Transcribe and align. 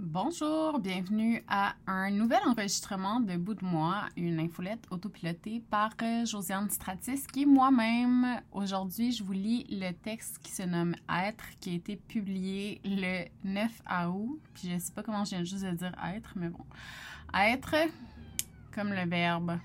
Bonjour, 0.00 0.78
bienvenue 0.78 1.42
à 1.48 1.74
un 1.88 2.12
nouvel 2.12 2.38
enregistrement 2.46 3.18
de 3.18 3.36
Bout 3.36 3.54
de 3.54 3.64
moi, 3.64 4.04
une 4.16 4.38
infolette 4.38 4.86
autopilotée 4.92 5.60
par 5.70 5.90
euh, 6.00 6.24
Josiane 6.24 6.70
Stratis, 6.70 7.26
qui 7.26 7.44
moi-même. 7.46 8.40
Aujourd'hui, 8.52 9.10
je 9.10 9.24
vous 9.24 9.32
lis 9.32 9.66
le 9.68 9.90
texte 9.90 10.38
qui 10.38 10.52
se 10.52 10.62
nomme 10.62 10.94
Être, 11.10 11.44
qui 11.58 11.70
a 11.70 11.72
été 11.72 11.96
publié 11.96 12.80
le 12.84 13.24
9 13.42 13.82
août. 14.08 14.40
Puis 14.54 14.70
je 14.70 14.78
sais 14.78 14.92
pas 14.92 15.02
comment 15.02 15.24
je 15.24 15.30
viens 15.30 15.42
juste 15.42 15.64
de 15.64 15.72
dire 15.72 15.92
être, 16.14 16.32
mais 16.36 16.48
bon. 16.48 16.64
Être, 17.34 17.74
comme 18.72 18.92
le 18.92 19.04
verbe. 19.04 19.58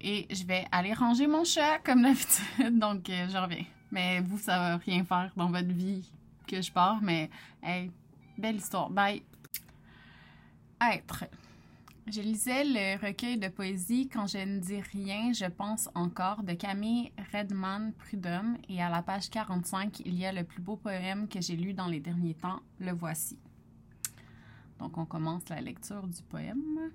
Et 0.00 0.26
je 0.30 0.46
vais 0.46 0.64
aller 0.72 0.94
ranger 0.94 1.26
mon 1.26 1.44
chat, 1.44 1.78
comme 1.84 2.00
d'habitude, 2.00 2.78
donc 2.78 3.10
euh, 3.10 3.28
je 3.28 3.36
reviens. 3.36 3.66
Mais 3.92 4.20
vous, 4.20 4.38
ça 4.38 4.58
va 4.58 4.76
rien 4.78 5.04
faire 5.04 5.30
dans 5.36 5.50
votre 5.50 5.68
vie 5.68 6.10
que 6.46 6.62
je 6.62 6.72
pars, 6.72 7.02
mais 7.02 7.28
hey, 7.62 7.90
Belle 8.38 8.56
histoire. 8.56 8.90
Bye. 8.90 9.22
Être. 10.80 11.24
Je 12.06 12.20
lisais 12.20 12.64
le 12.64 13.06
recueil 13.06 13.38
de 13.38 13.48
poésie 13.48 14.10
Quand 14.12 14.26
je 14.26 14.36
ne 14.36 14.58
dis 14.58 14.80
rien, 14.80 15.32
je 15.32 15.46
pense 15.46 15.88
encore 15.94 16.42
de 16.42 16.52
Camille 16.52 17.12
Redman 17.32 17.92
Prudhomme 17.92 18.58
et 18.68 18.82
à 18.82 18.90
la 18.90 19.00
page 19.00 19.30
45, 19.30 20.00
il 20.04 20.14
y 20.18 20.26
a 20.26 20.32
le 20.32 20.44
plus 20.44 20.60
beau 20.60 20.76
poème 20.76 21.28
que 21.28 21.40
j'ai 21.40 21.56
lu 21.56 21.72
dans 21.72 21.86
les 21.86 22.00
derniers 22.00 22.34
temps. 22.34 22.60
Le 22.78 22.92
voici. 22.92 23.38
Donc 24.78 24.98
on 24.98 25.06
commence 25.06 25.48
la 25.48 25.62
lecture 25.62 26.06
du 26.06 26.22
poème. 26.22 26.90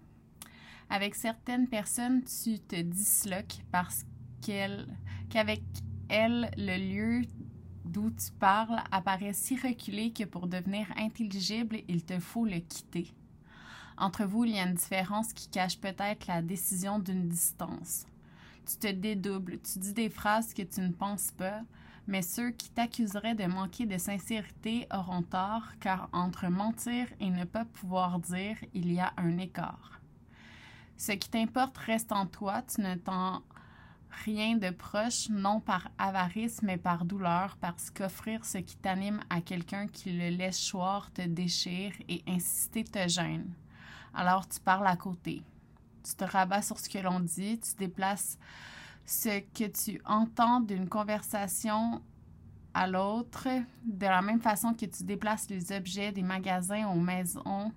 Avec 0.91 1.15
certaines 1.15 1.67
personnes, 1.67 2.23
tu 2.23 2.59
te 2.59 2.79
disloques 2.79 3.63
parce 3.71 4.05
qu'avec 4.45 5.63
elles, 6.09 6.51
le 6.57 6.77
lieu 6.77 7.21
d'où 7.91 8.09
tu 8.11 8.31
parles 8.39 8.81
apparaît 8.91 9.33
si 9.33 9.57
reculé 9.57 10.11
que 10.11 10.23
pour 10.23 10.47
devenir 10.47 10.87
intelligible, 10.97 11.81
il 11.87 12.05
te 12.05 12.19
faut 12.19 12.45
le 12.45 12.59
quitter. 12.59 13.13
Entre 13.97 14.23
vous, 14.23 14.45
il 14.45 14.55
y 14.55 14.59
a 14.59 14.67
une 14.67 14.75
différence 14.75 15.33
qui 15.33 15.49
cache 15.49 15.79
peut-être 15.79 16.27
la 16.27 16.41
décision 16.41 16.99
d'une 16.99 17.27
distance. 17.27 18.05
Tu 18.65 18.77
te 18.77 18.87
dédoubles, 18.87 19.59
tu 19.61 19.79
dis 19.79 19.93
des 19.93 20.09
phrases 20.09 20.53
que 20.53 20.61
tu 20.61 20.81
ne 20.81 20.91
penses 20.91 21.31
pas, 21.31 21.61
mais 22.07 22.21
ceux 22.21 22.51
qui 22.51 22.69
t'accuseraient 22.69 23.35
de 23.35 23.45
manquer 23.45 23.85
de 23.85 23.97
sincérité 23.97 24.87
auront 24.93 25.23
tort, 25.23 25.63
car 25.79 26.09
entre 26.13 26.47
mentir 26.47 27.07
et 27.19 27.29
ne 27.29 27.43
pas 27.43 27.65
pouvoir 27.65 28.19
dire, 28.19 28.57
il 28.73 28.91
y 28.91 28.99
a 28.99 29.13
un 29.17 29.37
écart. 29.37 29.99
Ce 30.97 31.11
qui 31.11 31.29
t'importe 31.29 31.77
reste 31.77 32.11
en 32.11 32.25
toi, 32.25 32.61
tu 32.61 32.81
ne 32.81 32.95
t'en 32.95 33.41
Rien 34.25 34.57
de 34.57 34.69
proche, 34.71 35.29
non 35.29 35.59
par 35.59 35.89
avarice, 35.97 36.61
mais 36.61 36.77
par 36.77 37.05
douleur, 37.05 37.57
parce 37.61 37.89
qu'offrir 37.89 38.43
ce 38.43 38.57
qui 38.57 38.75
t'anime 38.75 39.21
à 39.29 39.41
quelqu'un 39.41 39.87
qui 39.87 40.11
le 40.11 40.29
laisse 40.29 40.59
choir 40.69 41.11
te 41.11 41.21
déchire 41.21 41.93
et 42.07 42.23
insister 42.27 42.83
te 42.83 43.07
gêne. 43.07 43.53
Alors 44.13 44.47
tu 44.47 44.59
parles 44.59 44.87
à 44.87 44.95
côté. 44.95 45.43
Tu 46.03 46.15
te 46.15 46.23
rabats 46.23 46.61
sur 46.61 46.79
ce 46.79 46.89
que 46.89 46.97
l'on 46.97 47.19
dit, 47.19 47.59
tu 47.59 47.75
déplaces 47.75 48.37
ce 49.05 49.39
que 49.39 49.67
tu 49.67 50.01
entends 50.05 50.59
d'une 50.59 50.89
conversation 50.89 52.01
à 52.73 52.87
l'autre, 52.87 53.47
de 53.83 54.05
la 54.05 54.21
même 54.21 54.41
façon 54.41 54.73
que 54.73 54.85
tu 54.85 55.03
déplaces 55.03 55.49
les 55.49 55.71
objets 55.71 56.11
des 56.11 56.23
magasins 56.23 56.87
aux 56.87 56.99
maisons 56.99 57.71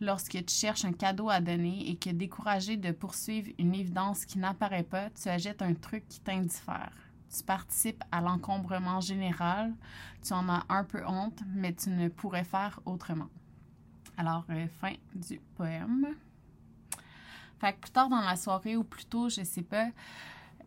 lorsque 0.00 0.44
tu 0.44 0.54
cherches 0.54 0.84
un 0.84 0.92
cadeau 0.92 1.28
à 1.28 1.40
donner 1.40 1.90
et 1.90 1.96
que 1.96 2.10
découragé 2.10 2.76
de 2.76 2.90
poursuivre 2.92 3.50
une 3.58 3.74
évidence 3.74 4.24
qui 4.24 4.38
n'apparaît 4.38 4.82
pas, 4.82 5.10
tu 5.10 5.28
achètes 5.28 5.62
un 5.62 5.74
truc 5.74 6.08
qui 6.08 6.20
t'indiffère. 6.20 6.92
Tu 7.36 7.44
participes 7.44 8.02
à 8.10 8.20
l'encombrement 8.20 9.00
général, 9.00 9.72
tu 10.22 10.32
en 10.32 10.48
as 10.48 10.64
un 10.68 10.84
peu 10.84 11.06
honte, 11.06 11.40
mais 11.54 11.72
tu 11.72 11.90
ne 11.90 12.08
pourrais 12.08 12.44
faire 12.44 12.80
autrement. 12.86 13.28
Alors, 14.16 14.44
euh, 14.50 14.66
fin 14.80 14.94
du 15.14 15.38
poème. 15.54 16.08
Fait 17.60 17.74
que 17.74 17.78
plus 17.78 17.90
tard 17.92 18.08
dans 18.08 18.20
la 18.20 18.36
soirée, 18.36 18.76
ou 18.76 18.84
plus 18.84 19.04
tôt, 19.04 19.28
je 19.28 19.44
sais 19.44 19.62
pas, 19.62 19.90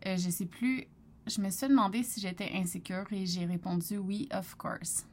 euh, 0.06 0.16
je 0.16 0.30
sais 0.30 0.46
plus, 0.46 0.86
je 1.28 1.42
me 1.42 1.50
suis 1.50 1.68
demandé 1.68 2.04
si 2.04 2.22
j'étais 2.22 2.52
insécure 2.54 3.12
et 3.12 3.26
j'ai 3.26 3.46
répondu 3.46 3.98
oui, 3.98 4.30
of 4.32 4.56
course. 4.56 5.06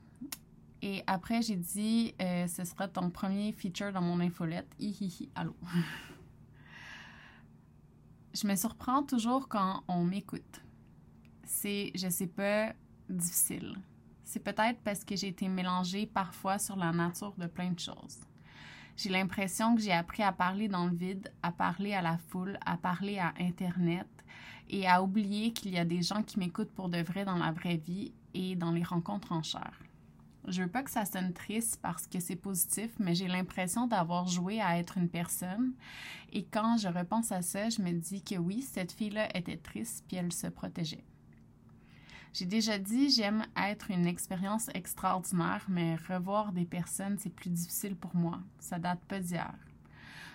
Et 0.82 1.02
après, 1.06 1.42
j'ai 1.42 1.56
dit, 1.56 2.14
euh, 2.20 2.46
ce 2.46 2.64
sera 2.64 2.88
ton 2.88 3.10
premier 3.10 3.52
feature 3.52 3.92
dans 3.92 4.00
mon 4.00 4.20
infolette. 4.20 4.68
Hihihi, 4.78 5.28
allô. 5.34 5.54
je 8.34 8.46
me 8.46 8.56
surprends 8.56 9.02
toujours 9.02 9.48
quand 9.48 9.82
on 9.88 10.04
m'écoute. 10.04 10.62
C'est, 11.44 11.92
je 11.94 12.08
sais 12.08 12.28
pas, 12.28 12.72
difficile. 13.08 13.76
C'est 14.24 14.40
peut-être 14.40 14.80
parce 14.84 15.04
que 15.04 15.16
j'ai 15.16 15.28
été 15.28 15.48
mélangée 15.48 16.06
parfois 16.06 16.58
sur 16.58 16.76
la 16.76 16.92
nature 16.92 17.34
de 17.36 17.46
plein 17.46 17.72
de 17.72 17.78
choses. 17.78 18.20
J'ai 18.96 19.10
l'impression 19.10 19.74
que 19.74 19.82
j'ai 19.82 19.92
appris 19.92 20.22
à 20.22 20.32
parler 20.32 20.68
dans 20.68 20.86
le 20.86 20.94
vide, 20.94 21.32
à 21.42 21.52
parler 21.52 21.94
à 21.94 22.02
la 22.02 22.16
foule, 22.16 22.58
à 22.64 22.76
parler 22.76 23.18
à 23.18 23.34
Internet 23.40 24.06
et 24.68 24.86
à 24.86 25.02
oublier 25.02 25.52
qu'il 25.52 25.72
y 25.72 25.78
a 25.78 25.84
des 25.84 26.02
gens 26.02 26.22
qui 26.22 26.38
m'écoutent 26.38 26.72
pour 26.72 26.88
de 26.88 27.02
vrai 27.02 27.24
dans 27.24 27.36
la 27.36 27.50
vraie 27.50 27.78
vie 27.78 28.12
et 28.34 28.54
dans 28.56 28.70
les 28.70 28.84
rencontres 28.84 29.32
en 29.32 29.42
chair. 29.42 29.72
Je 30.48 30.62
veux 30.62 30.68
pas 30.68 30.82
que 30.82 30.90
ça 30.90 31.04
sonne 31.04 31.32
triste 31.32 31.78
parce 31.82 32.06
que 32.06 32.18
c'est 32.18 32.36
positif, 32.36 32.90
mais 32.98 33.14
j'ai 33.14 33.28
l'impression 33.28 33.86
d'avoir 33.86 34.26
joué 34.26 34.60
à 34.60 34.78
être 34.78 34.96
une 34.96 35.08
personne. 35.08 35.72
Et 36.32 36.44
quand 36.44 36.76
je 36.78 36.88
repense 36.88 37.30
à 37.30 37.42
ça, 37.42 37.68
je 37.68 37.82
me 37.82 37.92
dis 37.92 38.22
que 38.22 38.36
oui, 38.36 38.62
cette 38.62 38.92
fille-là 38.92 39.28
était 39.36 39.58
triste 39.58 40.04
puis 40.08 40.16
elle 40.16 40.32
se 40.32 40.46
protégeait. 40.46 41.04
J'ai 42.32 42.46
déjà 42.46 42.78
dit, 42.78 43.10
j'aime 43.10 43.44
être 43.56 43.90
une 43.90 44.06
expérience 44.06 44.68
extraordinaire, 44.74 45.66
mais 45.68 45.96
revoir 45.96 46.52
des 46.52 46.64
personnes, 46.64 47.18
c'est 47.18 47.34
plus 47.34 47.50
difficile 47.50 47.96
pour 47.96 48.14
moi. 48.14 48.40
Ça 48.60 48.78
date 48.78 49.00
pas 49.06 49.18
d'hier. 49.18 49.54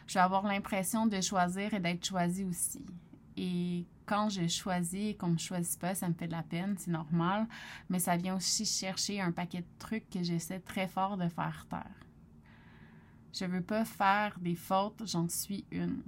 Je 0.08 0.16
vais 0.16 0.20
avoir 0.20 0.44
l'impression 0.44 1.08
de 1.08 1.22
choisir 1.22 1.74
et 1.74 1.80
d'être 1.80 2.06
choisie 2.06 2.44
aussi. 2.44 2.86
Et 3.38 3.86
quand 4.06 4.30
je 4.30 4.48
choisis 4.48 5.12
et 5.12 5.16
qu'on 5.16 5.30
me 5.30 5.38
choisit 5.38 5.80
pas, 5.80 5.96
ça 5.96 6.08
me 6.08 6.14
fait 6.14 6.28
de 6.28 6.34
la 6.34 6.44
peine, 6.44 6.76
c'est 6.78 6.92
normal, 6.92 7.48
mais 7.90 8.00
ça 8.00 8.18
vient 8.18 8.36
aussi 8.36 8.66
chercher 8.66 9.22
un 9.22 9.32
paquet 9.32 9.62
de 9.62 9.80
trucs 9.80 10.10
que 10.10 10.24
j'essaie 10.24 10.60
très 10.60 10.88
fort 10.88 11.18
de 11.18 11.28
faire 11.28 11.66
taire. 11.70 12.06
Je 13.34 13.46
veux 13.46 13.62
pas 13.62 13.84
faire 13.84 14.38
des 14.40 14.56
fautes, 14.56 15.04
j'en 15.06 15.28
suis 15.28 15.66
une 15.72 16.02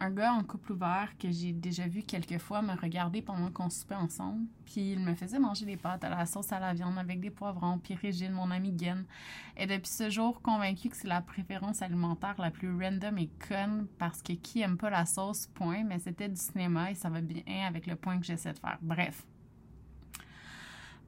un 0.00 0.10
gars 0.10 0.32
en 0.32 0.42
couple 0.42 0.72
ouvert 0.72 1.10
que 1.18 1.30
j'ai 1.30 1.52
déjà 1.52 1.86
vu 1.86 2.02
quelques 2.02 2.38
fois 2.38 2.62
me 2.62 2.72
regarder 2.74 3.20
pendant 3.20 3.50
qu'on 3.50 3.68
soupait 3.68 3.94
ensemble. 3.94 4.46
Puis 4.64 4.92
il 4.92 5.00
me 5.00 5.14
faisait 5.14 5.38
manger 5.38 5.66
des 5.66 5.76
pâtes 5.76 6.02
à 6.04 6.08
la 6.08 6.24
sauce 6.24 6.52
à 6.52 6.58
la 6.58 6.72
viande 6.72 6.98
avec 6.98 7.20
des 7.20 7.30
poivrons. 7.30 7.78
Puis 7.78 7.94
Régine, 7.94 8.32
mon 8.32 8.50
amie 8.50 8.72
Gwen, 8.72 9.04
est 9.56 9.66
depuis 9.66 9.90
ce 9.90 10.08
jour 10.08 10.40
convaincue 10.40 10.88
que 10.88 10.96
c'est 10.96 11.06
la 11.06 11.20
préférence 11.20 11.82
alimentaire 11.82 12.34
la 12.38 12.50
plus 12.50 12.74
random 12.74 13.18
et 13.18 13.28
conne 13.46 13.86
parce 13.98 14.22
que 14.22 14.32
qui 14.32 14.62
aime 14.62 14.78
pas 14.78 14.88
la 14.88 15.04
sauce, 15.04 15.46
point. 15.48 15.84
Mais 15.84 15.98
c'était 15.98 16.30
du 16.30 16.40
cinéma 16.40 16.90
et 16.90 16.94
ça 16.94 17.10
va 17.10 17.20
bien 17.20 17.42
avec 17.66 17.86
le 17.86 17.94
point 17.94 18.18
que 18.18 18.24
j'essaie 18.24 18.54
de 18.54 18.58
faire. 18.58 18.78
Bref. 18.80 19.26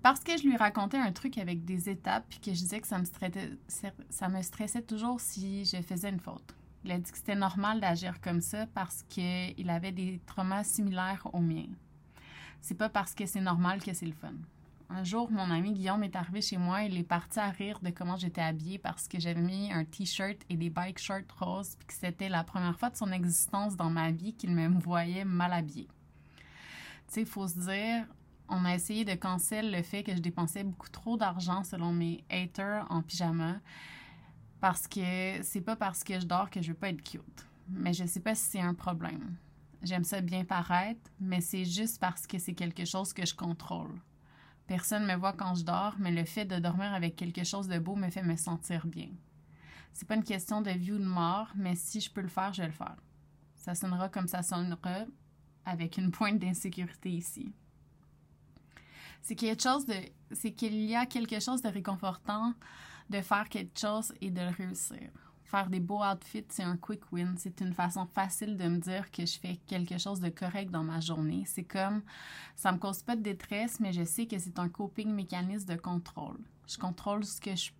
Parce 0.02 0.20
que 0.20 0.36
je 0.36 0.42
lui 0.42 0.56
racontais 0.56 0.98
un 0.98 1.12
truc 1.12 1.38
avec 1.38 1.64
des 1.64 1.88
étapes 1.88 2.26
puis 2.28 2.40
que 2.40 2.52
je 2.52 2.58
disais 2.58 2.80
que 2.80 2.88
ça 2.88 4.28
me 4.28 4.42
stressait 4.42 4.82
toujours 4.82 5.18
si 5.18 5.64
je 5.64 5.80
faisais 5.80 6.10
une 6.10 6.20
faute. 6.20 6.54
Il 6.84 6.90
a 6.90 6.98
dit 6.98 7.10
que 7.10 7.18
c'était 7.18 7.34
normal 7.34 7.80
d'agir 7.80 8.20
comme 8.20 8.40
ça 8.40 8.66
parce 8.74 9.04
qu'il 9.08 9.70
avait 9.70 9.92
des 9.92 10.20
traumas 10.26 10.64
similaires 10.64 11.26
aux 11.32 11.40
miens. 11.40 11.68
C'est 12.60 12.74
pas 12.76 12.88
parce 12.88 13.14
que 13.14 13.26
c'est 13.26 13.40
normal 13.40 13.82
que 13.82 13.92
c'est 13.92 14.06
le 14.06 14.12
fun. 14.12 14.34
Un 14.94 15.04
jour, 15.04 15.30
mon 15.30 15.50
ami 15.50 15.72
Guillaume 15.72 16.04
est 16.04 16.16
arrivé 16.16 16.42
chez 16.42 16.58
moi 16.58 16.84
et 16.84 16.86
il 16.86 16.98
est 16.98 17.02
parti 17.02 17.38
à 17.38 17.48
rire 17.48 17.78
de 17.80 17.90
comment 17.90 18.16
j'étais 18.16 18.42
habillée 18.42 18.78
parce 18.78 19.08
que 19.08 19.18
j'avais 19.18 19.40
mis 19.40 19.72
un 19.72 19.84
t-shirt 19.84 20.36
et 20.50 20.56
des 20.56 20.68
bike 20.68 20.98
shorts 20.98 21.32
roses 21.38 21.76
puis 21.76 21.86
que 21.86 21.94
c'était 21.94 22.28
la 22.28 22.44
première 22.44 22.78
fois 22.78 22.90
de 22.90 22.96
son 22.96 23.10
existence 23.10 23.74
dans 23.74 23.88
ma 23.88 24.10
vie 24.10 24.34
qu'il 24.34 24.50
me 24.50 24.68
voyait 24.80 25.24
mal 25.24 25.52
habillée. 25.54 25.88
Tu 27.06 27.14
sais, 27.14 27.20
il 27.22 27.26
faut 27.26 27.48
se 27.48 27.58
dire, 27.58 28.06
on 28.48 28.64
a 28.66 28.74
essayé 28.74 29.06
de 29.06 29.14
cancel 29.14 29.72
le 29.72 29.82
fait 29.82 30.02
que 30.02 30.14
je 30.14 30.20
dépensais 30.20 30.62
beaucoup 30.62 30.90
trop 30.90 31.16
d'argent 31.16 31.64
selon 31.64 31.92
mes 31.92 32.22
haters 32.30 32.86
en 32.90 33.02
pyjama 33.02 33.60
parce 34.62 34.86
que 34.86 35.42
c'est 35.42 35.60
pas 35.60 35.74
parce 35.74 36.04
que 36.04 36.20
je 36.20 36.24
dors 36.24 36.48
que 36.48 36.62
je 36.62 36.68
veux 36.68 36.78
pas 36.78 36.90
être 36.90 37.02
cute. 37.02 37.46
Mais 37.68 37.92
je 37.92 38.06
sais 38.06 38.20
pas 38.20 38.36
si 38.36 38.44
c'est 38.44 38.60
un 38.60 38.74
problème. 38.74 39.36
J'aime 39.82 40.04
ça 40.04 40.20
bien 40.20 40.44
paraître, 40.44 41.10
mais 41.18 41.40
c'est 41.40 41.64
juste 41.64 42.00
parce 42.00 42.28
que 42.28 42.38
c'est 42.38 42.54
quelque 42.54 42.84
chose 42.84 43.12
que 43.12 43.26
je 43.26 43.34
contrôle. 43.34 44.00
Personne 44.68 45.04
me 45.04 45.16
voit 45.16 45.32
quand 45.32 45.56
je 45.56 45.64
dors, 45.64 45.96
mais 45.98 46.12
le 46.12 46.24
fait 46.24 46.44
de 46.44 46.60
dormir 46.60 46.94
avec 46.94 47.16
quelque 47.16 47.42
chose 47.42 47.66
de 47.66 47.80
beau 47.80 47.96
me 47.96 48.08
fait 48.08 48.22
me 48.22 48.36
sentir 48.36 48.86
bien. 48.86 49.08
C'est 49.92 50.06
pas 50.06 50.14
une 50.14 50.22
question 50.22 50.62
de 50.62 50.70
vie 50.70 50.92
ou 50.92 50.98
de 50.98 51.04
mort, 51.04 51.48
mais 51.56 51.74
si 51.74 52.00
je 52.00 52.12
peux 52.12 52.20
le 52.20 52.28
faire, 52.28 52.52
je 52.52 52.62
vais 52.62 52.68
le 52.68 52.72
faire. 52.72 53.02
Ça 53.56 53.74
sonnera 53.74 54.08
comme 54.10 54.28
ça 54.28 54.44
sonnera, 54.44 55.06
avec 55.64 55.98
une 55.98 56.12
pointe 56.12 56.38
d'insécurité 56.38 57.10
ici. 57.10 57.52
C'est 59.22 59.34
quelque 59.34 59.64
chose 59.64 59.86
de, 59.86 59.96
c'est 60.30 60.52
qu'il 60.52 60.76
y 60.84 60.94
a 60.94 61.04
quelque 61.04 61.40
chose 61.40 61.62
de 61.62 61.68
réconfortant 61.68 62.54
de 63.12 63.20
faire 63.20 63.48
quelque 63.48 63.78
chose 63.78 64.12
et 64.20 64.30
de 64.30 64.40
le 64.40 64.48
réussir. 64.48 65.10
Faire 65.44 65.68
des 65.68 65.80
beaux 65.80 66.02
outfits, 66.02 66.46
c'est 66.48 66.62
un 66.62 66.78
quick 66.78 67.12
win. 67.12 67.34
C'est 67.36 67.60
une 67.60 67.74
façon 67.74 68.06
facile 68.06 68.56
de 68.56 68.64
me 68.64 68.78
dire 68.78 69.10
que 69.10 69.26
je 69.26 69.38
fais 69.38 69.60
quelque 69.66 69.98
chose 69.98 70.20
de 70.20 70.30
correct 70.30 70.70
dans 70.70 70.82
ma 70.82 71.00
journée. 71.00 71.44
C'est 71.46 71.64
comme, 71.64 72.02
ça 72.56 72.72
me 72.72 72.78
cause 72.78 73.02
pas 73.02 73.16
de 73.16 73.22
détresse, 73.22 73.78
mais 73.78 73.92
je 73.92 74.04
sais 74.04 74.26
que 74.26 74.38
c'est 74.38 74.58
un 74.58 74.70
coping 74.70 75.12
mécanisme 75.12 75.68
de 75.68 75.78
contrôle. 75.78 76.38
Je 76.66 76.78
contrôle 76.78 77.24
ce 77.24 77.38
que 77.38 77.54
je 77.54 77.70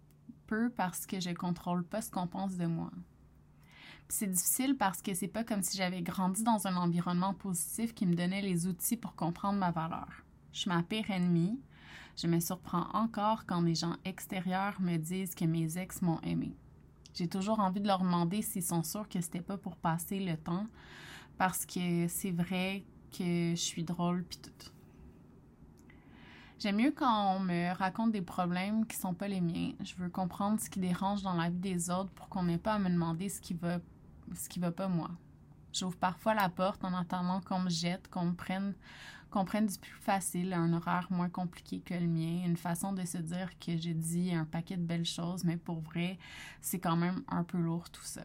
peu 0.47 0.69
parce 0.69 1.07
que 1.07 1.19
je 1.19 1.31
contrôle 1.31 1.83
pas 1.83 2.03
ce 2.03 2.11
qu'on 2.11 2.27
pense 2.27 2.59
de 2.59 2.67
moi. 2.67 2.91
C'est 4.11 4.27
difficile 4.27 4.77
parce 4.77 5.01
que 5.01 5.15
c'est 5.15 5.29
pas 5.29 5.45
comme 5.45 5.63
si 5.63 5.79
j'avais 5.79 6.03
grandi 6.03 6.43
dans 6.43 6.67
un 6.67 6.77
environnement 6.77 7.33
positif 7.33 7.95
qui 7.95 8.05
me 8.05 8.15
donnait 8.15 8.43
les 8.43 8.67
outils 8.67 8.99
pour 8.99 9.15
comprendre 9.15 9.59
ma 9.59 9.71
valeur. 9.71 10.11
Je 10.53 10.61
suis 10.61 10.71
ma 10.71 10.85
ennemie. 11.09 11.59
Je 12.17 12.27
me 12.27 12.41
surprends 12.41 12.89
encore 12.93 13.47
quand 13.47 13.63
des 13.63 13.75
gens 13.75 13.97
extérieurs 14.05 14.81
me 14.81 14.97
disent 14.97 15.35
que 15.35 15.45
mes 15.45 15.79
ex 15.79 16.03
m'ont 16.03 16.21
aimé. 16.21 16.55
J'ai 17.15 17.29
toujours 17.29 17.61
envie 17.61 17.81
de 17.81 17.87
leur 17.87 18.01
demander 18.01 18.43
s'ils 18.43 18.63
sont 18.63 18.83
sûrs 18.83 19.09
que 19.09 19.21
c'était 19.21 19.41
pas 19.41 19.59
pour 19.59 19.77
passer 19.77 20.21
le 20.21 20.37
temps 20.37 20.67
parce 21.39 21.67
que 21.67 22.09
c'est 22.09 22.31
vrai 22.31 22.85
que 23.11 23.51
je 23.51 23.61
suis 23.61 23.85
drôle 23.85 24.25
pis 24.25 24.39
tout. 24.39 24.71
J'aime 26.59 26.77
mieux 26.77 26.93
quand 26.93 27.35
on 27.37 27.41
me 27.41 27.75
raconte 27.75 28.13
des 28.13 28.23
problèmes 28.23 28.87
qui 28.87 28.97
sont 28.97 29.15
pas 29.15 29.27
les 29.27 29.41
miens. 29.41 29.73
Je 29.83 29.97
veux 29.97 30.09
comprendre 30.09 30.61
ce 30.61 30.71
qui 30.71 30.79
dérange 30.79 31.23
dans 31.23 31.35
la 31.35 31.51
vie 31.51 31.59
des 31.59 31.91
autres 31.91 32.11
pour 32.13 32.29
qu'on 32.29 32.45
n'ait 32.45 32.57
pas 32.57 32.75
à 32.75 32.79
me 32.79 32.89
demander 32.89 33.29
ce 33.29 33.41
qui 33.41 33.53
va, 33.53 33.79
ce 34.33 34.49
qui 34.49 34.61
va 34.61 34.71
pas 34.71 34.87
moi. 34.87 35.11
J'ouvre 35.73 35.97
parfois 35.97 36.35
la 36.35 36.49
porte 36.49 36.85
en 36.85 36.95
attendant 36.95 37.41
qu'on 37.41 37.61
me 37.61 37.71
jette, 37.71 38.09
qu'on 38.09 38.27
me 38.27 38.35
prenne, 38.35 38.75
qu'on 39.31 39.45
du 39.45 39.79
plus 39.79 39.97
facile, 40.01 40.53
un 40.53 40.75
horaire 40.75 41.07
moins 41.11 41.31
compliqué 41.31 41.81
que 41.81 41.95
le 41.95 42.07
mien, 42.07 42.45
une 42.45 42.59
façon 42.59 42.93
de 42.93 43.05
se 43.07 43.17
dire 43.17 43.59
que 43.59 43.77
j'ai 43.79 43.95
dit 43.95 44.35
un 44.35 44.45
paquet 44.45 44.77
de 44.77 44.85
belles 44.85 45.07
choses, 45.07 45.45
mais 45.45 45.57
pour 45.57 45.81
vrai, 45.81 46.19
c'est 46.61 46.79
quand 46.79 46.97
même 46.97 47.23
un 47.29 47.43
peu 47.43 47.59
lourd 47.59 47.89
tout 47.89 48.03
ça. 48.03 48.25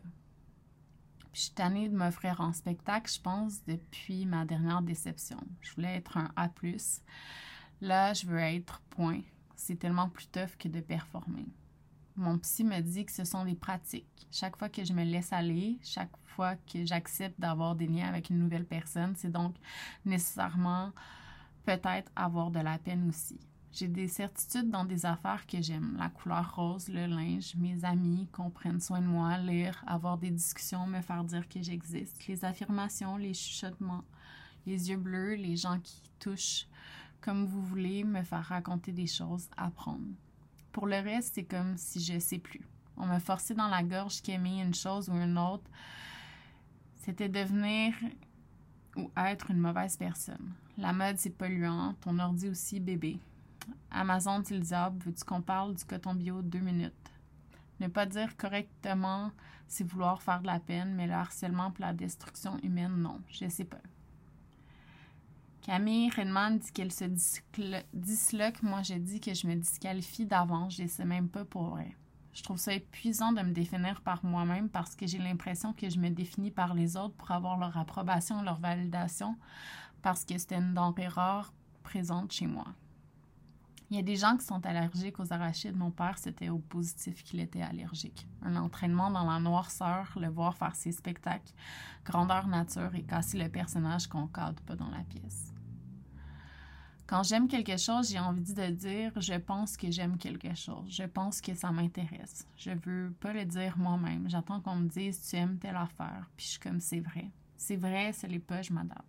je 1.33 1.41
suis 1.41 1.51
tannée 1.51 1.87
de 1.87 1.95
m'offrir 1.95 2.41
en 2.41 2.51
spectacle, 2.51 3.09
je 3.09 3.21
pense, 3.21 3.63
depuis 3.65 4.25
ma 4.25 4.43
dernière 4.43 4.81
déception. 4.81 5.39
Je 5.61 5.73
voulais 5.75 5.95
être 5.95 6.17
un 6.17 6.31
A+. 6.35 6.49
Là, 7.79 8.13
je 8.13 8.25
veux 8.25 8.39
être 8.39 8.81
point. 8.89 9.21
C'est 9.55 9.79
tellement 9.79 10.09
plus 10.09 10.27
tough 10.27 10.57
que 10.59 10.67
de 10.67 10.81
performer. 10.81 11.45
Mon 12.17 12.39
psy 12.39 12.63
me 12.63 12.81
dit 12.81 13.05
que 13.05 13.11
ce 13.11 13.23
sont 13.23 13.45
des 13.45 13.55
pratiques. 13.55 14.27
Chaque 14.31 14.57
fois 14.57 14.69
que 14.69 14.83
je 14.83 14.91
me 14.91 15.03
laisse 15.03 15.31
aller, 15.31 15.77
chaque 15.83 16.11
fois 16.25 16.55
que 16.55 16.83
j'accepte 16.83 17.39
d'avoir 17.39 17.75
des 17.75 17.85
liens 17.85 18.07
avec 18.07 18.31
une 18.31 18.39
nouvelle 18.39 18.65
personne, 18.65 19.13
c'est 19.15 19.31
donc 19.31 19.55
nécessairement 20.03 20.91
peut-être 21.63 22.11
avoir 22.15 22.49
de 22.49 22.59
la 22.59 22.79
peine 22.79 23.07
aussi. 23.09 23.39
J'ai 23.71 23.87
des 23.87 24.07
certitudes 24.07 24.71
dans 24.71 24.85
des 24.85 25.05
affaires 25.05 25.45
que 25.45 25.61
j'aime. 25.61 25.95
La 25.99 26.09
couleur 26.09 26.55
rose, 26.55 26.89
le 26.89 27.05
linge, 27.05 27.55
mes 27.55 27.85
amis 27.85 28.27
qu'on 28.31 28.49
prenne 28.49 28.81
soin 28.81 29.01
de 29.01 29.05
moi, 29.05 29.37
lire, 29.37 29.83
avoir 29.85 30.17
des 30.17 30.31
discussions, 30.31 30.87
me 30.87 31.01
faire 31.01 31.23
dire 31.23 31.47
que 31.47 31.61
j'existe, 31.61 32.25
les 32.25 32.43
affirmations, 32.43 33.17
les 33.17 33.35
chuchotements, 33.35 34.03
les 34.65 34.89
yeux 34.89 34.97
bleus, 34.97 35.35
les 35.35 35.55
gens 35.55 35.79
qui 35.79 36.01
touchent 36.19 36.67
comme 37.21 37.45
vous 37.45 37.61
voulez, 37.61 38.03
me 38.03 38.23
faire 38.23 38.43
raconter 38.43 38.91
des 38.91 39.07
choses, 39.07 39.49
apprendre. 39.57 40.07
Pour 40.77 40.85
le 40.85 40.99
reste, 40.99 41.33
c'est 41.33 41.43
comme 41.43 41.75
si 41.75 41.99
je 41.99 42.19
sais 42.19 42.37
plus. 42.37 42.61
On 42.97 43.07
m'a 43.07 43.19
forcé 43.19 43.55
dans 43.55 43.67
la 43.67 43.81
gorge 43.81 44.21
qu'aimer 44.21 44.61
une 44.61 44.75
chose 44.75 45.09
ou 45.09 45.13
une 45.13 45.39
autre, 45.39 45.67
c'était 46.97 47.29
devenir 47.29 47.95
ou 48.95 49.09
être 49.17 49.49
une 49.49 49.57
mauvaise 49.57 49.97
personne. 49.97 50.53
La 50.77 50.93
mode, 50.93 51.17
c'est 51.17 51.31
polluant. 51.31 51.95
Ton 51.99 52.19
ordi 52.19 52.47
aussi, 52.47 52.79
bébé. 52.79 53.17
Amazon, 53.89 54.43
c'est 54.45 54.53
le. 54.53 55.03
Veux-tu 55.03 55.23
qu'on 55.25 55.41
parle 55.41 55.73
du 55.73 55.83
coton 55.83 56.13
bio 56.13 56.43
deux 56.43 56.59
minutes? 56.59 56.93
Ne 57.79 57.87
pas 57.87 58.05
dire 58.05 58.37
correctement, 58.37 59.31
c'est 59.67 59.83
vouloir 59.83 60.21
faire 60.21 60.41
de 60.41 60.45
la 60.45 60.59
peine, 60.59 60.93
mais 60.93 61.07
le 61.07 61.13
harcèlement 61.13 61.71
pour 61.71 61.85
la 61.85 61.93
destruction 61.93 62.59
humaine, 62.61 62.97
non. 62.97 63.19
Je 63.31 63.49
sais 63.49 63.65
pas. 63.65 63.81
Camille 65.67 66.09
Redman 66.09 66.59
dit 66.59 66.71
qu'elle 66.71 66.93
se 66.93 67.03
disloque. 67.93 68.63
Moi, 68.63 68.83
je 68.83 68.93
dis 68.93 69.19
que 69.19 69.33
je 69.33 69.45
me 69.47 69.55
disqualifie 69.55 70.25
d'avance. 70.25 70.77
Je 70.77 70.83
ne 70.83 70.87
sais 70.87 71.03
même 71.03 71.27
pas 71.27 71.43
pour 71.43 71.71
vrai. 71.71 71.93
Je 72.31 72.41
trouve 72.41 72.57
ça 72.57 72.73
épuisant 72.73 73.33
de 73.33 73.41
me 73.41 73.51
définir 73.51 73.99
par 73.99 74.23
moi-même 74.23 74.69
parce 74.69 74.95
que 74.95 75.05
j'ai 75.05 75.17
l'impression 75.17 75.73
que 75.73 75.89
je 75.89 75.99
me 75.99 76.09
définis 76.09 76.51
par 76.51 76.73
les 76.73 76.95
autres 76.95 77.15
pour 77.15 77.31
avoir 77.31 77.57
leur 77.57 77.75
approbation, 77.75 78.41
leur 78.43 78.61
validation, 78.61 79.35
parce 80.01 80.23
que 80.23 80.37
c'était 80.37 80.55
une 80.55 80.73
denrée 80.73 81.09
rare 81.09 81.51
présente 81.83 82.31
chez 82.31 82.47
moi. 82.47 82.67
Il 83.89 83.97
y 83.97 83.99
a 83.99 84.03
des 84.03 84.15
gens 84.15 84.37
qui 84.37 84.45
sont 84.45 84.65
allergiques 84.65 85.19
aux 85.19 85.33
arachides. 85.33 85.75
Mon 85.75 85.91
père, 85.91 86.17
c'était 86.17 86.47
au 86.47 86.59
positif 86.59 87.23
qu'il 87.23 87.41
était 87.41 87.61
allergique. 87.61 88.25
Un 88.41 88.55
entraînement 88.55 89.11
dans 89.11 89.29
la 89.29 89.39
noirceur, 89.41 90.17
le 90.17 90.29
voir 90.29 90.55
faire 90.55 90.75
ses 90.77 90.93
spectacles, 90.93 91.51
grandeur 92.05 92.47
nature 92.47 92.95
et 92.95 93.03
casser 93.03 93.37
le 93.37 93.49
personnage 93.49 94.07
qu'on 94.07 94.27
cadre 94.27 94.61
pas 94.63 94.77
dans 94.77 94.89
la 94.89 95.03
pièce. 95.03 95.53
Quand 97.07 97.23
j'aime 97.23 97.47
quelque 97.47 97.77
chose, 97.77 98.11
j'ai 98.11 98.19
envie 98.19 98.53
de 98.53 98.67
dire 98.67 99.13
je 99.15 99.35
pense 99.35 99.77
que 99.77 99.89
j'aime 99.89 100.17
quelque 100.17 100.53
chose. 100.53 100.85
Je 100.89 101.03
pense 101.03 101.39
que 101.39 101.53
ça 101.55 101.71
m'intéresse. 101.71 102.45
Je 102.57 102.71
veux 102.71 103.13
pas 103.21 103.31
le 103.31 103.45
dire 103.45 103.77
moi-même. 103.77 104.29
J'attends 104.29 104.59
qu'on 104.59 104.75
me 104.75 104.89
dise 104.89 105.25
tu 105.25 105.37
aimes 105.37 105.57
telle 105.57 105.77
affaire. 105.77 106.29
Puis 106.35 106.45
je 106.45 106.51
suis 106.51 106.59
comme 106.59 106.81
c'est 106.81 106.99
vrai. 106.99 107.31
C'est 107.55 107.77
vrai, 107.77 108.11
ce 108.11 108.27
n'est 108.27 108.39
pas, 108.39 108.61
je 108.61 108.73
m'adapte. 108.73 109.05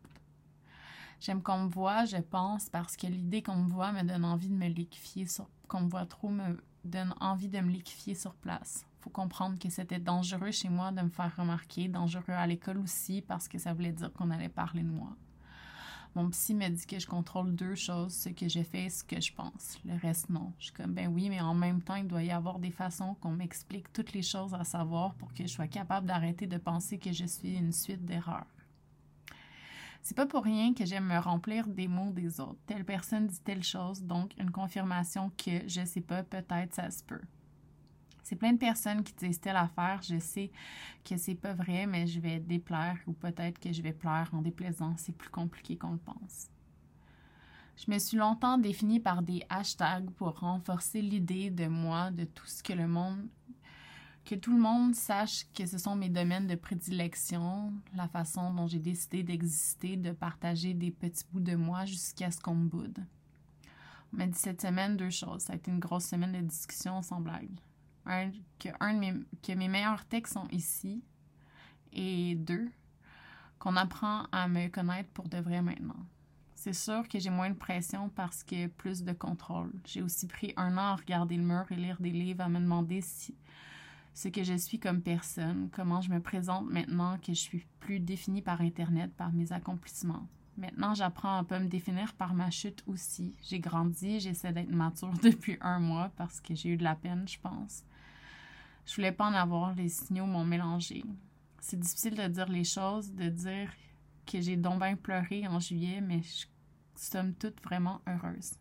J'aime 1.20 1.42
qu'on 1.42 1.64
me 1.64 1.68
voit, 1.68 2.04
je 2.04 2.18
pense, 2.18 2.68
parce 2.68 2.96
que 2.96 3.08
l'idée 3.08 3.42
qu'on 3.42 3.56
me 3.56 3.68
voit 3.68 3.90
me 3.90 4.04
donne 4.04 4.24
envie 4.24 4.48
de 4.48 4.54
me 4.54 4.68
liquéfier 4.68 5.26
sur. 5.26 5.48
qu'on 5.66 5.80
me 5.80 5.90
voit 5.90 6.06
trop 6.06 6.28
me 6.28 6.56
donne 6.84 7.12
envie 7.18 7.48
de 7.48 7.58
me 7.58 7.70
liquéfier 7.72 8.14
sur 8.14 8.34
place. 8.34 8.86
Faut 9.00 9.10
comprendre 9.10 9.58
que 9.58 9.70
c'était 9.70 9.98
dangereux 9.98 10.52
chez 10.52 10.68
moi 10.68 10.92
de 10.92 11.02
me 11.02 11.10
faire 11.10 11.34
remarquer, 11.36 11.88
dangereux 11.88 12.32
à 12.34 12.46
l'école 12.46 12.78
aussi, 12.78 13.22
parce 13.22 13.48
que 13.48 13.58
ça 13.58 13.74
voulait 13.74 13.92
dire 13.92 14.12
qu'on 14.12 14.30
allait 14.30 14.48
parler 14.48 14.82
de 14.84 14.90
moi. 14.90 15.16
Mon 16.14 16.30
psy 16.30 16.54
me 16.54 16.68
dit 16.68 16.86
que 16.86 16.98
je 16.98 17.06
contrôle 17.06 17.54
deux 17.54 17.74
choses, 17.74 18.12
ce 18.12 18.28
que 18.30 18.48
j'ai 18.48 18.64
fait 18.64 18.84
et 18.84 18.90
ce 18.90 19.04
que 19.04 19.20
je 19.20 19.32
pense. 19.32 19.78
Le 19.84 19.96
reste, 19.96 20.30
non. 20.30 20.52
Je 20.58 20.64
suis 20.64 20.72
comme, 20.74 20.92
ben 20.92 21.08
oui, 21.08 21.28
mais 21.28 21.40
en 21.40 21.54
même 21.54 21.82
temps, 21.82 21.94
il 21.94 22.06
doit 22.06 22.22
y 22.22 22.30
avoir 22.30 22.58
des 22.58 22.70
façons 22.70 23.14
qu'on 23.20 23.32
m'explique 23.32 23.92
toutes 23.92 24.12
les 24.12 24.22
choses 24.22 24.54
à 24.54 24.64
savoir 24.64 25.14
pour 25.14 25.32
que 25.32 25.44
je 25.44 25.48
sois 25.48 25.68
capable 25.68 26.06
d'arrêter 26.06 26.46
de 26.46 26.56
penser 26.56 26.98
que 26.98 27.12
je 27.12 27.24
suis 27.24 27.56
une 27.56 27.72
suite 27.72 28.04
d'erreurs. 28.04 28.46
C'est 30.02 30.16
pas 30.16 30.26
pour 30.26 30.44
rien 30.44 30.72
que 30.74 30.86
j'aime 30.86 31.06
me 31.06 31.18
remplir 31.18 31.66
des 31.66 31.88
mots 31.88 32.12
des 32.12 32.40
autres. 32.40 32.58
Telle 32.66 32.84
personne 32.84 33.26
dit 33.26 33.40
telle 33.40 33.62
chose, 33.62 34.02
donc 34.02 34.32
une 34.38 34.50
confirmation 34.50 35.30
que 35.36 35.68
je 35.68 35.84
sais 35.84 36.00
pas, 36.00 36.22
peut-être 36.22 36.74
ça 36.74 36.90
se 36.90 37.02
peut. 37.04 37.20
C'est 38.28 38.36
plein 38.36 38.52
de 38.52 38.58
personnes 38.58 39.02
qui 39.02 39.14
disent 39.14 39.40
telle 39.40 39.56
affaire, 39.56 40.02
je 40.02 40.18
sais 40.18 40.50
que 41.02 41.16
c'est 41.16 41.34
pas 41.34 41.54
vrai, 41.54 41.86
mais 41.86 42.06
je 42.06 42.20
vais 42.20 42.38
déplaire 42.40 42.98
ou 43.06 43.14
peut-être 43.14 43.58
que 43.58 43.72
je 43.72 43.80
vais 43.80 43.94
plaire 43.94 44.28
en 44.34 44.42
déplaisant. 44.42 44.94
C'est 44.98 45.16
plus 45.16 45.30
compliqué 45.30 45.78
qu'on 45.78 45.92
le 45.92 45.98
pense. 45.98 46.50
Je 47.78 47.90
me 47.90 47.98
suis 47.98 48.18
longtemps 48.18 48.58
définie 48.58 49.00
par 49.00 49.22
des 49.22 49.42
hashtags 49.48 50.10
pour 50.10 50.40
renforcer 50.40 51.00
l'idée 51.00 51.48
de 51.48 51.68
moi, 51.68 52.10
de 52.10 52.24
tout 52.24 52.44
ce 52.44 52.62
que 52.62 52.74
le 52.74 52.86
monde 52.86 53.26
que 54.26 54.34
tout 54.34 54.52
le 54.52 54.60
monde 54.60 54.94
sache 54.94 55.46
que 55.54 55.64
ce 55.64 55.78
sont 55.78 55.96
mes 55.96 56.10
domaines 56.10 56.48
de 56.48 56.54
prédilection, 56.54 57.72
la 57.94 58.08
façon 58.08 58.52
dont 58.52 58.66
j'ai 58.66 58.78
décidé 58.78 59.22
d'exister, 59.22 59.96
de 59.96 60.10
partager 60.10 60.74
des 60.74 60.90
petits 60.90 61.24
bouts 61.32 61.40
de 61.40 61.56
moi 61.56 61.86
jusqu'à 61.86 62.30
ce 62.30 62.38
qu'on 62.38 62.56
me 62.56 62.68
boude. 62.68 63.06
On 64.12 64.18
m'a 64.18 64.26
dit 64.26 64.38
cette 64.38 64.60
semaine 64.60 64.98
deux 64.98 65.08
choses. 65.08 65.44
Ça 65.44 65.54
a 65.54 65.56
été 65.56 65.70
une 65.70 65.78
grosse 65.78 66.04
semaine 66.04 66.32
de 66.32 66.46
discussion 66.46 67.00
sans 67.00 67.22
blague 67.22 67.58
que, 68.58 68.68
un 68.80 68.94
de 68.94 68.98
mes, 68.98 69.14
que 69.42 69.52
mes 69.52 69.68
meilleurs 69.68 70.04
textes 70.06 70.34
sont 70.34 70.48
ici. 70.50 71.02
Et 71.92 72.34
deux, 72.34 72.68
qu'on 73.58 73.76
apprend 73.76 74.24
à 74.32 74.48
me 74.48 74.68
connaître 74.68 75.10
pour 75.10 75.28
de 75.28 75.38
vrai 75.38 75.62
maintenant. 75.62 76.06
C'est 76.54 76.72
sûr 76.72 77.06
que 77.08 77.18
j'ai 77.18 77.30
moins 77.30 77.50
de 77.50 77.54
pression 77.54 78.08
parce 78.08 78.42
que 78.42 78.66
plus 78.66 79.04
de 79.04 79.12
contrôle. 79.12 79.72
J'ai 79.86 80.02
aussi 80.02 80.26
pris 80.26 80.52
un 80.56 80.76
an 80.76 80.92
à 80.92 80.96
regarder 80.96 81.36
le 81.36 81.44
mur 81.44 81.64
et 81.70 81.76
lire 81.76 81.96
des 82.00 82.10
livres, 82.10 82.42
à 82.42 82.48
me 82.48 82.58
demander 82.58 83.00
si 83.00 83.36
ce 84.12 84.26
que 84.26 84.42
je 84.42 84.54
suis 84.54 84.80
comme 84.80 85.00
personne, 85.00 85.70
comment 85.72 86.00
je 86.00 86.10
me 86.10 86.20
présente 86.20 86.68
maintenant 86.68 87.16
que 87.18 87.32
je 87.32 87.38
suis 87.38 87.64
plus 87.78 88.00
définie 88.00 88.42
par 88.42 88.60
Internet, 88.60 89.12
par 89.16 89.32
mes 89.32 89.52
accomplissements. 89.52 90.26
Maintenant, 90.56 90.92
j'apprends 90.92 91.44
à 91.48 91.60
me 91.60 91.68
définir 91.68 92.12
par 92.14 92.34
ma 92.34 92.50
chute 92.50 92.82
aussi. 92.88 93.32
J'ai 93.40 93.60
grandi, 93.60 94.18
j'essaie 94.18 94.52
d'être 94.52 94.72
mature 94.72 95.12
depuis 95.22 95.56
un 95.60 95.78
mois 95.78 96.10
parce 96.16 96.40
que 96.40 96.56
j'ai 96.56 96.70
eu 96.70 96.76
de 96.76 96.82
la 96.82 96.96
peine, 96.96 97.28
je 97.28 97.38
pense. 97.38 97.84
Je 98.88 98.94
voulais 98.94 99.12
pas 99.12 99.26
en 99.26 99.34
avoir, 99.34 99.74
les 99.74 99.90
signaux 99.90 100.24
m'ont 100.24 100.46
mélangé. 100.46 101.04
C'est 101.60 101.78
difficile 101.78 102.14
de 102.14 102.26
dire 102.26 102.48
les 102.48 102.64
choses, 102.64 103.12
de 103.12 103.28
dire 103.28 103.70
que 104.24 104.40
j'ai 104.40 104.56
donc 104.56 104.80
bien 104.80 104.96
pleuré 104.96 105.46
en 105.46 105.60
juillet, 105.60 106.00
mais 106.00 106.22
je 106.22 106.46
somme 106.94 107.34
toute 107.34 107.62
vraiment 107.62 108.00
heureuse. 108.06 108.52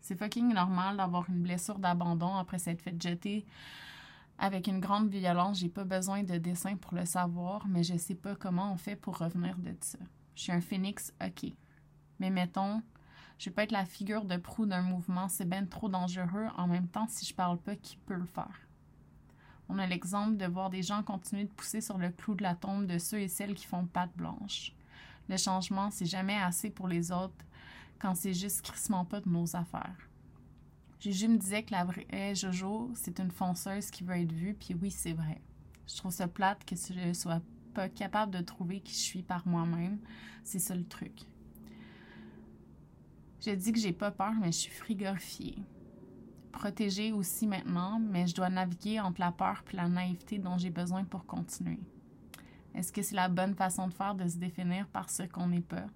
C'est 0.00 0.16
fucking 0.16 0.54
normal 0.54 0.98
d'avoir 0.98 1.28
une 1.28 1.42
blessure 1.42 1.80
d'abandon 1.80 2.36
après 2.36 2.60
s'être 2.60 2.80
fait 2.80 3.02
jeter 3.02 3.44
avec 4.38 4.68
une 4.68 4.78
grande 4.78 5.08
violence. 5.08 5.58
J'ai 5.58 5.68
pas 5.68 5.84
besoin 5.84 6.22
de 6.22 6.38
dessin 6.38 6.76
pour 6.76 6.94
le 6.94 7.04
savoir, 7.04 7.66
mais 7.66 7.82
je 7.82 7.96
sais 7.96 8.14
pas 8.14 8.36
comment 8.36 8.72
on 8.72 8.76
fait 8.76 8.94
pour 8.94 9.18
revenir 9.18 9.58
de 9.58 9.74
ça. 9.80 9.98
Je 10.36 10.42
suis 10.42 10.52
un 10.52 10.60
phénix, 10.60 11.12
ok. 11.20 11.50
Mais 12.20 12.30
mettons, 12.30 12.82
je 13.36 13.50
vais 13.50 13.54
pas 13.54 13.64
être 13.64 13.72
la 13.72 13.84
figure 13.84 14.26
de 14.26 14.36
proue 14.36 14.64
d'un 14.64 14.82
mouvement, 14.82 15.28
c'est 15.28 15.48
bien 15.48 15.66
trop 15.66 15.88
dangereux. 15.88 16.46
En 16.56 16.68
même 16.68 16.86
temps, 16.86 17.08
si 17.08 17.26
je 17.26 17.34
parle 17.34 17.58
pas, 17.58 17.74
qui 17.74 17.96
peut 17.96 18.14
le 18.14 18.26
faire? 18.26 18.60
On 19.74 19.78
a 19.78 19.86
l'exemple 19.86 20.36
de 20.36 20.44
voir 20.44 20.68
des 20.68 20.82
gens 20.82 21.02
continuer 21.02 21.44
de 21.44 21.50
pousser 21.50 21.80
sur 21.80 21.96
le 21.96 22.10
clou 22.10 22.34
de 22.34 22.42
la 22.42 22.54
tombe 22.54 22.86
de 22.86 22.98
ceux 22.98 23.20
et 23.20 23.28
celles 23.28 23.54
qui 23.54 23.64
font 23.64 23.86
patte 23.86 24.14
blanche. 24.14 24.74
Le 25.30 25.38
changement, 25.38 25.90
c'est 25.90 26.04
jamais 26.04 26.36
assez 26.36 26.68
pour 26.68 26.88
les 26.88 27.10
autres 27.10 27.46
quand 27.98 28.14
c'est 28.14 28.34
juste 28.34 28.60
crissement 28.60 29.06
pas 29.06 29.22
de 29.22 29.30
nos 29.30 29.56
affaires. 29.56 29.96
Juju 31.00 31.26
me 31.26 31.38
disait 31.38 31.62
que 31.62 31.72
la 31.72 31.84
vraie 31.84 32.34
Jojo, 32.34 32.90
c'est 32.94 33.18
une 33.18 33.30
fonceuse 33.30 33.90
qui 33.90 34.04
veut 34.04 34.18
être 34.18 34.32
vue, 34.32 34.52
puis 34.52 34.74
oui, 34.74 34.90
c'est 34.90 35.14
vrai. 35.14 35.40
Je 35.88 35.96
trouve 35.96 36.12
ça 36.12 36.28
plate 36.28 36.66
que 36.66 36.76
je 36.76 37.14
sois 37.14 37.40
pas 37.72 37.88
capable 37.88 38.32
de 38.32 38.42
trouver 38.42 38.80
qui 38.80 38.92
je 38.92 38.98
suis 38.98 39.22
par 39.22 39.48
moi-même. 39.48 39.98
C'est 40.44 40.58
ça 40.58 40.74
le 40.74 40.84
truc. 40.84 41.22
Je 43.40 43.52
dis 43.52 43.72
que 43.72 43.80
j'ai 43.80 43.94
pas 43.94 44.10
peur, 44.10 44.34
mais 44.38 44.52
je 44.52 44.58
suis 44.58 44.70
frigorifiée. 44.70 45.56
Protégée 46.52 47.12
aussi 47.12 47.46
maintenant, 47.46 47.98
mais 47.98 48.26
je 48.26 48.34
dois 48.34 48.50
naviguer 48.50 49.00
entre 49.00 49.20
la 49.20 49.32
peur 49.32 49.64
et 49.72 49.76
la 49.76 49.88
naïveté 49.88 50.38
dont 50.38 50.58
j'ai 50.58 50.70
besoin 50.70 51.04
pour 51.04 51.26
continuer. 51.26 51.80
Est-ce 52.74 52.92
que 52.92 53.02
c'est 53.02 53.16
la 53.16 53.28
bonne 53.28 53.54
façon 53.54 53.88
de 53.88 53.92
faire 53.92 54.14
de 54.14 54.28
se 54.28 54.36
définir 54.36 54.86
par 54.88 55.10
ce 55.10 55.24
qu'on 55.24 55.48
n'est 55.48 55.60
pas? 55.60 55.86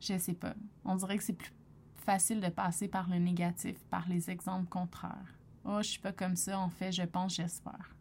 Je 0.00 0.18
sais 0.18 0.34
pas. 0.34 0.54
On 0.84 0.96
dirait 0.96 1.16
que 1.16 1.24
c'est 1.24 1.32
plus 1.32 1.52
facile 1.96 2.40
de 2.40 2.48
passer 2.48 2.88
par 2.88 3.08
le 3.08 3.18
négatif, 3.18 3.78
par 3.90 4.08
les 4.08 4.30
exemples 4.30 4.68
contraires. 4.68 5.34
Oh, 5.64 5.78
je 5.78 5.88
suis 5.88 6.00
pas 6.00 6.12
comme 6.12 6.36
ça, 6.36 6.58
en 6.58 6.70
fait, 6.70 6.92
je 6.92 7.02
pense, 7.02 7.36
j'espère. 7.36 7.94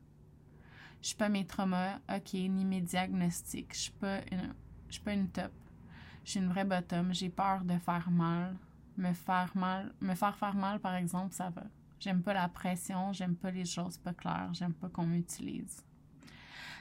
Je 1.01 1.07
suis 1.07 1.17
pas 1.17 1.29
mes 1.29 1.45
traumas, 1.45 1.99
ok, 2.13 2.33
ni 2.33 2.65
mes 2.65 2.81
diagnostics. 2.81 3.73
Je 3.73 3.79
suis 3.79 3.91
pas 3.91 4.19
suis 4.89 5.01
pas 5.01 5.13
une 5.13 5.29
top. 5.29 5.51
Je 6.25 6.31
suis 6.31 6.39
une 6.39 6.49
vraie 6.49 6.65
bottom. 6.65 7.13
J'ai 7.13 7.29
peur 7.29 7.63
de 7.63 7.77
faire 7.77 8.09
mal. 8.11 8.55
Me 8.99 9.13
faire 9.13 9.51
mal, 9.55 9.93
me 10.01 10.13
faire 10.13 10.55
mal, 10.55 10.81
par 10.81 10.93
exemple, 10.95 11.33
ça 11.33 11.49
va. 11.49 11.63
J'aime 12.01 12.21
pas 12.21 12.33
la 12.33 12.49
pression, 12.49 13.13
j'aime 13.13 13.35
pas 13.35 13.49
les 13.49 13.63
choses 13.63 13.97
pas 13.97 14.13
claires, 14.13 14.49
j'aime 14.51 14.73
pas 14.73 14.89
qu'on 14.89 15.05
m'utilise. 15.05 15.85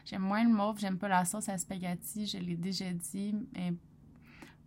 J'aime 0.05 0.23
moins 0.23 0.43
le 0.43 0.51
mauve, 0.51 0.81
j'aime 0.81 0.99
pas 0.99 1.07
la 1.07 1.25
sauce 1.25 1.49
à 1.49 1.57
spaghetti, 1.57 2.27
je 2.27 2.39
l'ai 2.39 2.57
déjà 2.57 2.93
dit, 2.93 3.37
mais 3.53 3.73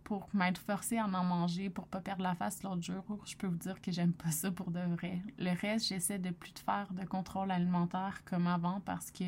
pour 0.02 0.30
m'être 0.32 0.62
forcée 0.62 0.96
à 0.96 1.04
en 1.04 1.24
manger, 1.24 1.68
pour 1.68 1.88
pas 1.88 2.00
perdre 2.00 2.22
la 2.22 2.34
face 2.34 2.62
l'autre 2.62 2.82
jour, 2.82 3.04
je 3.26 3.36
peux 3.36 3.48
vous 3.48 3.58
dire 3.58 3.82
que 3.82 3.92
j'aime 3.92 4.14
pas 4.14 4.30
ça 4.30 4.50
pour 4.50 4.70
de 4.70 4.80
vrai. 4.80 5.20
Le 5.38 5.50
reste, 5.54 5.88
j'essaie 5.88 6.18
de 6.18 6.30
plus 6.30 6.54
faire 6.64 6.88
de 6.92 7.04
contrôle 7.04 7.50
alimentaire 7.50 8.22
comme 8.24 8.46
avant 8.46 8.80
parce 8.80 9.10
que 9.10 9.24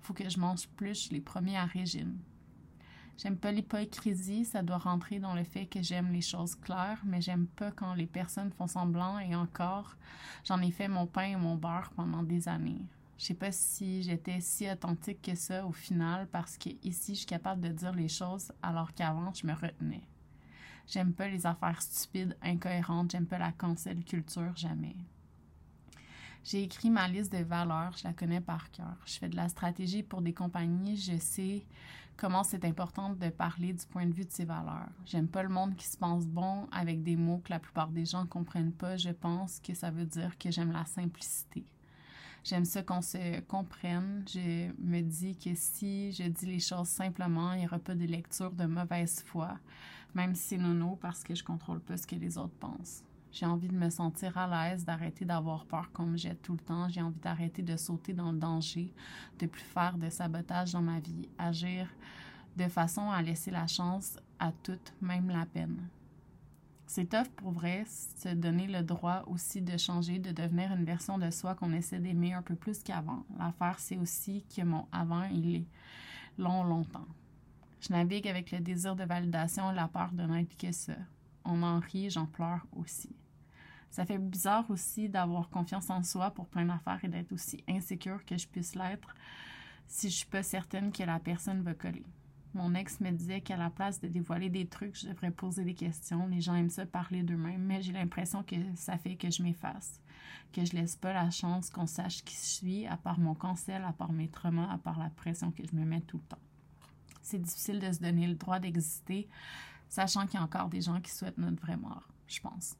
faut 0.00 0.12
que 0.12 0.28
je 0.28 0.40
mange 0.40 0.66
plus 0.76 1.12
les 1.12 1.20
premiers 1.20 1.56
à 1.56 1.66
régime. 1.66 2.18
J'aime 3.20 3.36
pas 3.36 3.52
l'hypocrisie, 3.52 4.46
ça 4.46 4.62
doit 4.62 4.78
rentrer 4.78 5.18
dans 5.18 5.34
le 5.34 5.44
fait 5.44 5.66
que 5.66 5.82
j'aime 5.82 6.10
les 6.10 6.22
choses 6.22 6.54
claires, 6.54 7.02
mais 7.04 7.20
j'aime 7.20 7.46
pas 7.48 7.70
quand 7.70 7.92
les 7.92 8.06
personnes 8.06 8.50
font 8.50 8.66
semblant 8.66 9.18
et 9.18 9.34
encore, 9.34 9.94
j'en 10.42 10.62
ai 10.62 10.70
fait 10.70 10.88
mon 10.88 11.06
pain 11.06 11.24
et 11.24 11.36
mon 11.36 11.54
beurre 11.56 11.90
pendant 11.94 12.22
des 12.22 12.48
années. 12.48 12.80
Je 13.18 13.26
sais 13.26 13.34
pas 13.34 13.52
si 13.52 14.02
j'étais 14.02 14.40
si 14.40 14.70
authentique 14.70 15.20
que 15.20 15.34
ça 15.34 15.66
au 15.66 15.72
final 15.72 16.28
parce 16.28 16.56
que 16.56 16.70
ici 16.82 17.12
je 17.12 17.18
suis 17.18 17.26
capable 17.26 17.60
de 17.60 17.68
dire 17.68 17.92
les 17.92 18.08
choses 18.08 18.52
alors 18.62 18.94
qu'avant 18.94 19.34
je 19.34 19.46
me 19.46 19.52
retenais. 19.52 20.08
J'aime 20.86 21.12
pas 21.12 21.28
les 21.28 21.44
affaires 21.44 21.82
stupides, 21.82 22.38
incohérentes, 22.40 23.10
j'aime 23.10 23.26
pas 23.26 23.36
la 23.36 23.52
cancel 23.52 24.02
culture, 24.02 24.56
jamais. 24.56 24.96
J'ai 26.42 26.62
écrit 26.62 26.88
ma 26.88 27.06
liste 27.06 27.32
de 27.32 27.44
valeurs, 27.44 27.94
je 27.98 28.04
la 28.04 28.14
connais 28.14 28.40
par 28.40 28.70
cœur. 28.70 28.96
Je 29.04 29.18
fais 29.18 29.28
de 29.28 29.36
la 29.36 29.50
stratégie 29.50 30.02
pour 30.02 30.22
des 30.22 30.32
compagnies, 30.32 30.96
je 30.96 31.18
sais 31.18 31.66
comment 32.20 32.44
c'est 32.44 32.66
important 32.66 33.10
de 33.14 33.30
parler 33.30 33.72
du 33.72 33.84
point 33.86 34.06
de 34.06 34.12
vue 34.12 34.26
de 34.26 34.30
ses 34.30 34.44
valeurs. 34.44 34.90
J'aime 35.06 35.26
pas 35.26 35.42
le 35.42 35.48
monde 35.48 35.74
qui 35.74 35.86
se 35.86 35.96
pense 35.96 36.26
bon 36.26 36.68
avec 36.70 37.02
des 37.02 37.16
mots 37.16 37.40
que 37.42 37.50
la 37.50 37.58
plupart 37.58 37.88
des 37.88 38.04
gens 38.04 38.26
comprennent 38.26 38.74
pas. 38.74 38.98
Je 38.98 39.08
pense 39.08 39.58
que 39.58 39.72
ça 39.72 39.90
veut 39.90 40.04
dire 40.04 40.36
que 40.36 40.50
j'aime 40.50 40.70
la 40.70 40.84
simplicité. 40.84 41.64
J'aime 42.44 42.66
ça 42.66 42.82
qu'on 42.82 43.00
se 43.00 43.40
comprenne. 43.40 44.24
Je 44.28 44.70
me 44.78 45.00
dis 45.00 45.34
que 45.36 45.54
si 45.54 46.12
je 46.12 46.24
dis 46.24 46.46
les 46.46 46.60
choses 46.60 46.88
simplement, 46.88 47.54
il 47.54 47.60
n'y 47.60 47.66
aura 47.66 47.78
pas 47.78 47.94
de 47.94 48.04
lecture 48.04 48.52
de 48.52 48.66
mauvaise 48.66 49.22
foi, 49.24 49.58
même 50.14 50.34
si 50.34 50.48
c'est 50.48 50.58
nono 50.58 50.96
parce 51.00 51.24
que 51.24 51.34
je 51.34 51.42
contrôle 51.42 51.80
pas 51.80 51.96
ce 51.96 52.06
que 52.06 52.16
les 52.16 52.36
autres 52.36 52.56
pensent. 52.60 53.02
J'ai 53.32 53.46
envie 53.46 53.68
de 53.68 53.76
me 53.76 53.90
sentir 53.90 54.36
à 54.36 54.46
l'aise, 54.46 54.84
d'arrêter 54.84 55.24
d'avoir 55.24 55.64
peur 55.66 55.92
qu'on 55.92 56.06
me 56.06 56.16
jette 56.16 56.42
tout 56.42 56.52
le 56.52 56.58
temps. 56.58 56.88
J'ai 56.88 57.02
envie 57.02 57.20
d'arrêter 57.20 57.62
de 57.62 57.76
sauter 57.76 58.12
dans 58.12 58.32
le 58.32 58.38
danger, 58.38 58.92
de 59.38 59.46
plus 59.46 59.62
faire 59.62 59.96
de 59.98 60.10
sabotage 60.10 60.72
dans 60.72 60.82
ma 60.82 61.00
vie, 61.00 61.28
agir 61.38 61.86
de 62.56 62.68
façon 62.68 63.10
à 63.10 63.22
laisser 63.22 63.50
la 63.50 63.66
chance 63.66 64.18
à 64.38 64.52
toute, 64.52 64.92
même 65.00 65.28
la 65.30 65.46
peine. 65.46 65.88
C'est 66.86 67.08
tough 67.08 67.28
pour 67.36 67.62
se 67.62 68.34
donner 68.34 68.66
le 68.66 68.82
droit 68.82 69.22
aussi 69.28 69.62
de 69.62 69.76
changer, 69.76 70.18
de 70.18 70.32
devenir 70.32 70.72
une 70.72 70.84
version 70.84 71.18
de 71.18 71.30
soi 71.30 71.54
qu'on 71.54 71.72
essaie 71.72 72.00
d'aimer 72.00 72.32
un 72.32 72.42
peu 72.42 72.56
plus 72.56 72.82
qu'avant. 72.82 73.24
L'affaire, 73.38 73.78
c'est 73.78 73.96
aussi 73.96 74.44
que 74.54 74.62
mon 74.62 74.88
avant, 74.90 75.22
il 75.32 75.54
est 75.54 75.66
long, 76.36 76.64
longtemps. 76.64 77.06
Je 77.80 77.92
navigue 77.92 78.26
avec 78.26 78.50
le 78.50 78.58
désir 78.58 78.96
de 78.96 79.04
validation 79.04 79.70
la 79.70 79.86
peur 79.86 80.10
de 80.12 80.24
n'être 80.24 80.56
que 80.56 80.72
ça. 80.72 80.94
On 81.44 81.62
en 81.62 81.80
rit, 81.80 82.10
j'en 82.10 82.26
pleure 82.26 82.66
aussi. 82.72 83.14
Ça 83.90 84.06
fait 84.06 84.18
bizarre 84.18 84.70
aussi 84.70 85.08
d'avoir 85.08 85.50
confiance 85.50 85.90
en 85.90 86.02
soi 86.02 86.30
pour 86.30 86.46
plein 86.46 86.66
d'affaires 86.66 87.04
et 87.04 87.08
d'être 87.08 87.32
aussi 87.32 87.64
insécure 87.68 88.24
que 88.24 88.36
je 88.36 88.46
puisse 88.46 88.74
l'être 88.74 89.14
si 89.88 90.08
je 90.08 90.16
suis 90.18 90.26
pas 90.26 90.44
certaine 90.44 90.92
que 90.92 91.02
la 91.02 91.18
personne 91.18 91.62
va 91.62 91.74
coller. 91.74 92.04
Mon 92.54 92.74
ex 92.74 93.00
me 93.00 93.10
disait 93.10 93.40
qu'à 93.40 93.56
la 93.56 93.70
place 93.70 94.00
de 94.00 94.08
dévoiler 94.08 94.48
des 94.48 94.66
trucs, 94.66 94.98
je 94.98 95.08
devrais 95.08 95.30
poser 95.30 95.64
des 95.64 95.74
questions. 95.74 96.26
Les 96.26 96.40
gens 96.40 96.54
aiment 96.54 96.70
ça 96.70 96.84
parler 96.84 97.22
d'eux-mêmes, 97.22 97.62
mais 97.62 97.82
j'ai 97.82 97.92
l'impression 97.92 98.42
que 98.42 98.56
ça 98.74 98.98
fait 98.98 99.16
que 99.16 99.30
je 99.30 99.42
m'efface, 99.42 100.00
que 100.52 100.64
je 100.64 100.72
laisse 100.72 100.96
pas 100.96 101.12
la 101.12 101.30
chance 101.30 101.70
qu'on 101.70 101.86
sache 101.86 102.24
qui 102.24 102.34
je 102.34 102.40
suis, 102.40 102.86
à 102.86 102.96
part 102.96 103.20
mon 103.20 103.34
cancel, 103.34 103.84
à 103.84 103.92
part 103.92 104.12
mes 104.12 104.28
traumas, 104.28 104.72
à 104.72 104.78
part 104.78 104.98
la 104.98 105.10
pression 105.10 105.52
que 105.52 105.62
je 105.64 105.76
me 105.76 105.84
mets 105.84 106.00
tout 106.00 106.18
le 106.18 106.24
temps. 106.24 106.42
C'est 107.22 107.40
difficile 107.40 107.78
de 107.78 107.92
se 107.92 108.00
donner 108.00 108.26
le 108.26 108.34
droit 108.34 108.58
d'exister, 108.58 109.28
sachant 109.90 110.26
qu'il 110.26 110.40
y 110.40 110.42
a 110.42 110.44
encore 110.44 110.68
des 110.68 110.80
gens 110.80 111.00
qui 111.00 111.10
souhaitent 111.10 111.36
notre 111.36 111.60
vraie 111.60 111.76
mort, 111.76 112.08
je 112.26 112.40
pense. 112.40 112.76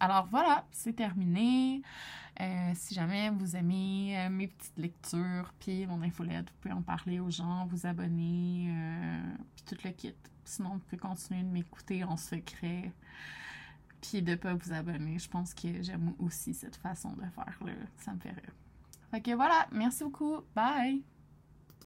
Alors 0.00 0.26
voilà, 0.26 0.64
c'est 0.70 0.94
terminé. 0.94 1.82
Euh, 2.40 2.72
si 2.74 2.94
jamais 2.94 3.30
vous 3.30 3.54
aimez 3.54 4.18
euh, 4.18 4.28
mes 4.28 4.48
petites 4.48 4.76
lectures, 4.76 5.52
puis 5.60 5.86
mon 5.86 6.02
infolette, 6.02 6.50
vous 6.50 6.56
pouvez 6.60 6.74
en 6.74 6.82
parler 6.82 7.20
aux 7.20 7.30
gens, 7.30 7.66
vous 7.66 7.86
abonner, 7.86 8.68
euh, 8.70 9.36
puis 9.54 9.64
tout 9.64 9.76
le 9.84 9.90
kit. 9.90 10.14
Sinon, 10.44 10.70
vous 10.70 10.78
pouvez 10.80 10.98
continuer 10.98 11.42
de 11.42 11.48
m'écouter 11.48 12.02
en 12.02 12.16
secret, 12.16 12.92
puis 14.00 14.20
de 14.20 14.32
ne 14.32 14.36
pas 14.36 14.54
vous 14.54 14.72
abonner. 14.72 15.18
Je 15.18 15.28
pense 15.28 15.54
que 15.54 15.82
j'aime 15.82 16.12
aussi 16.18 16.54
cette 16.54 16.76
façon 16.76 17.12
de 17.12 17.22
faire, 17.34 17.58
là. 17.64 17.72
ça 17.98 18.12
me 18.12 18.18
fait 18.18 18.30
rire. 18.30 18.52
Fait 19.10 19.34
voilà, 19.34 19.68
merci 19.70 20.02
beaucoup, 20.02 20.40
bye! 20.54 21.04